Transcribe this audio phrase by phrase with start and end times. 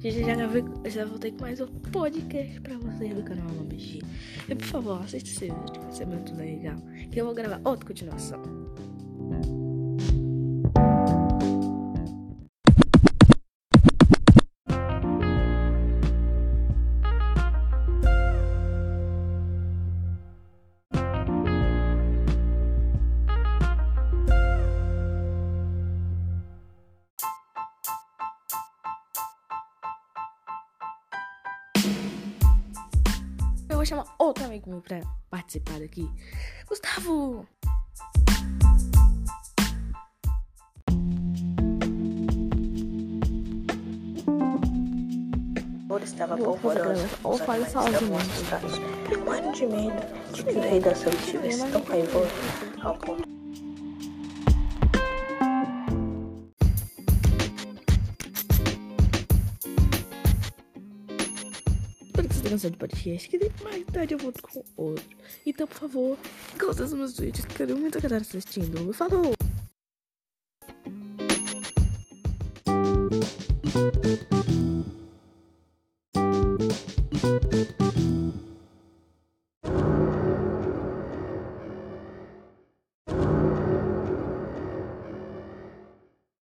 [0.00, 4.00] Gente, já, já voltei com mais um podcast pra vocês do canal MG.
[4.48, 6.76] E por favor, assista esse vídeo, vai ser muito legal.
[7.10, 8.57] Que eu vou gravar outra continuação.
[33.78, 36.10] Vou chamar outro amigo meu pra participar daqui.
[36.66, 37.46] Gustavo!
[46.02, 47.08] Estava Eu polvorosa.
[47.22, 48.10] ou fale sozinho.
[49.24, 52.30] Morrendo de medo de que o rei da selva estivesse tão raivoso
[52.82, 53.37] ao ponto
[62.38, 65.04] se tá cansado de podcast, que mais tarde eu volto com outro.
[65.44, 66.18] Então, por favor,
[66.58, 68.92] gosta dos meus vídeos, quero muito agradar assistindo.
[68.92, 69.32] Falou!